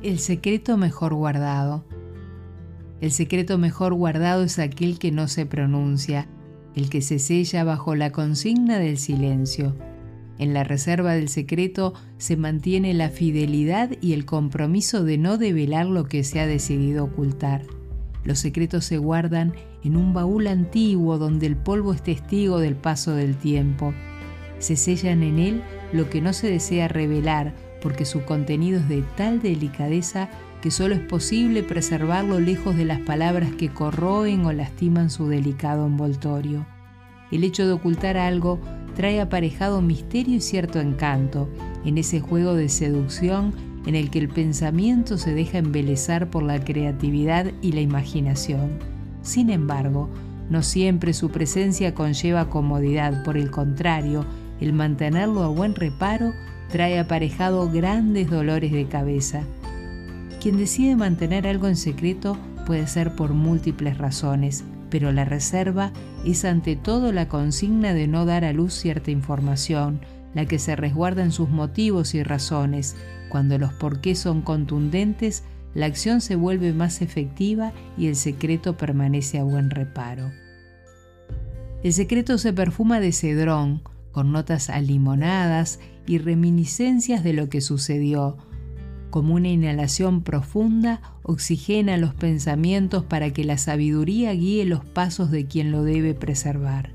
[0.00, 1.84] El secreto mejor guardado.
[3.00, 6.28] El secreto mejor guardado es aquel que no se pronuncia,
[6.76, 9.74] el que se sella bajo la consigna del silencio.
[10.38, 15.86] En la reserva del secreto se mantiene la fidelidad y el compromiso de no develar
[15.86, 17.62] lo que se ha decidido ocultar.
[18.22, 23.16] Los secretos se guardan en un baúl antiguo donde el polvo es testigo del paso
[23.16, 23.92] del tiempo.
[24.60, 25.62] Se sellan en él
[25.92, 30.28] lo que no se desea revelar porque su contenido es de tal delicadeza
[30.62, 35.86] que solo es posible preservarlo lejos de las palabras que corroen o lastiman su delicado
[35.86, 36.66] envoltorio.
[37.30, 38.58] El hecho de ocultar algo
[38.96, 41.48] trae aparejado misterio y cierto encanto
[41.84, 43.52] en ese juego de seducción
[43.86, 48.78] en el que el pensamiento se deja embelezar por la creatividad y la imaginación.
[49.22, 50.08] Sin embargo,
[50.50, 54.24] no siempre su presencia conlleva comodidad, por el contrario,
[54.60, 56.32] el mantenerlo a buen reparo
[56.70, 59.42] trae aparejado grandes dolores de cabeza.
[60.40, 65.92] Quien decide mantener algo en secreto puede ser por múltiples razones, pero la reserva
[66.24, 70.00] es ante todo la consigna de no dar a luz cierta información,
[70.34, 72.96] la que se resguarda en sus motivos y razones.
[73.30, 79.38] Cuando los porqués son contundentes, la acción se vuelve más efectiva y el secreto permanece
[79.38, 80.30] a buen reparo.
[81.82, 88.36] El secreto se perfuma de cedrón, con notas alimonadas y reminiscencias de lo que sucedió.
[89.10, 95.46] Como una inhalación profunda, oxigena los pensamientos para que la sabiduría guíe los pasos de
[95.46, 96.92] quien lo debe preservar.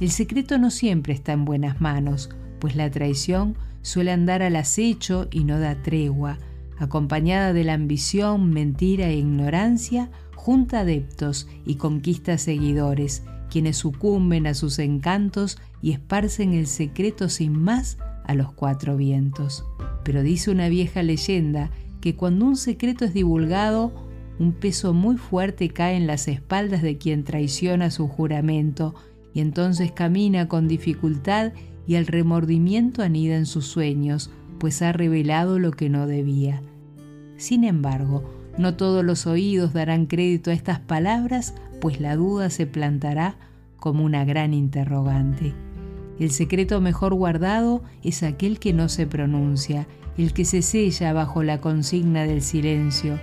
[0.00, 5.28] El secreto no siempre está en buenas manos, pues la traición suele andar al acecho
[5.30, 6.38] y no da tregua,
[6.78, 14.54] acompañada de la ambición, mentira e ignorancia, junta adeptos y conquista seguidores, quienes sucumben a
[14.54, 19.64] sus encantos y esparcen el secreto sin más a los cuatro vientos.
[20.04, 23.92] Pero dice una vieja leyenda que cuando un secreto es divulgado,
[24.38, 28.94] un peso muy fuerte cae en las espaldas de quien traiciona su juramento
[29.34, 31.52] y entonces camina con dificultad
[31.86, 36.62] y el remordimiento anida en sus sueños, pues ha revelado lo que no debía.
[37.36, 42.66] Sin embargo, no todos los oídos darán crédito a estas palabras, pues la duda se
[42.66, 43.36] plantará
[43.76, 45.54] como una gran interrogante.
[46.18, 49.86] El secreto mejor guardado es aquel que no se pronuncia,
[50.18, 53.18] el que se sella bajo la consigna del silencio.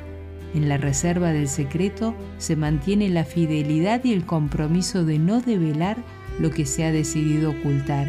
[0.56, 5.98] En la reserva del secreto se mantiene la fidelidad y el compromiso de no develar
[6.40, 8.08] lo que se ha decidido ocultar,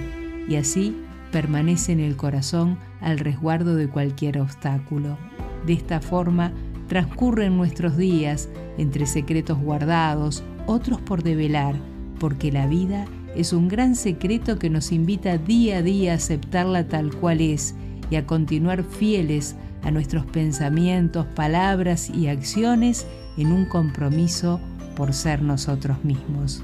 [0.49, 0.97] y así
[1.33, 5.19] permanece en el corazón al resguardo de cualquier obstáculo.
[5.67, 6.53] De esta forma
[6.89, 11.77] transcurren nuestros días entre secretos guardados, otros por develar,
[12.19, 13.07] porque la vida
[13.37, 17.75] es un gran secreto que nos invita día a día a aceptarla tal cual es
[18.11, 23.07] y a continuar fieles a nuestros pensamientos, palabras y acciones
[23.37, 24.61] en un compromiso
[24.97, 26.63] por ser nosotros mismos.